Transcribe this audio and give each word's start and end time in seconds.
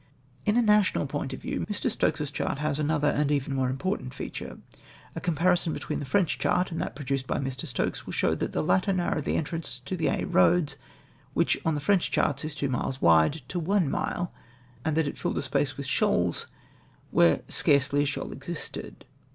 In 0.47 0.57
a 0.57 0.63
national 0.63 1.05
point 1.05 1.31
of 1.31 1.43
view, 1.43 1.59
Mr. 1.69 1.91
Stokes's 1.91 2.31
chart 2.31 2.57
has 2.57 2.79
another 2.79 3.09
and 3.09 3.29
even 3.29 3.53
more 3.53 3.69
important 3.69 4.15
feature. 4.15 4.57
A 5.15 5.21
com 5.21 5.35
parison 5.35 5.73
between 5.73 5.99
the 5.99 6.07
French 6.07 6.39
chart 6.39 6.71
and 6.71 6.81
that 6.81 6.95
produced 6.95 7.27
by 7.27 7.37
Mr. 7.37 7.67
Stokes 7.67 8.03
will 8.07 8.11
show 8.13 8.33
that 8.33 8.51
the 8.51 8.63
latter 8.63 8.93
narrowed 8.93 9.25
the 9.25 9.37
entrance 9.37 9.79
to 9.85 9.93
Aix 9.93 10.25
Eoads— 10.27 10.75
which 11.35 11.55
on 11.63 11.75
the 11.75 11.79
French 11.81 12.09
charts 12.09 12.43
is 12.43 12.55
two 12.55 12.67
miles 12.67 12.97
Avide— 12.97 13.41
to 13.49 13.59
one 13.59 13.91
mile, 13.91 14.33
and 14.83 14.97
that 14.97 15.07
it 15.07 15.19
filled 15.19 15.37
a 15.37 15.41
space 15.43 15.77
with 15.77 15.85
shoals 15.85 16.47
where 17.11 17.43
scarcely 17.47 18.01
a 18.01 18.05
shoal 18.07 18.31
existed. 18.31 19.05